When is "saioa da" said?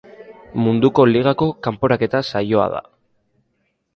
2.31-2.83